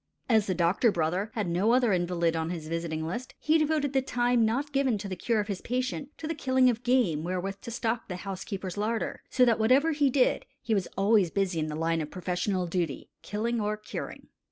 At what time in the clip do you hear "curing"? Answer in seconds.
13.77-14.29